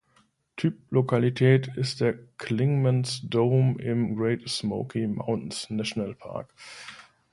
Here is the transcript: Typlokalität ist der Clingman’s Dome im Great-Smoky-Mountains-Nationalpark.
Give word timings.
Typlokalität 0.57 1.67
ist 1.77 2.01
der 2.01 2.17
Clingman’s 2.39 3.21
Dome 3.21 3.79
im 3.83 4.15
Great-Smoky-Mountains-Nationalpark. 4.15 6.51